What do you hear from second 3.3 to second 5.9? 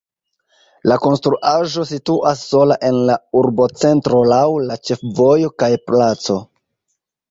urbocentro laŭ la ĉefvojo kaj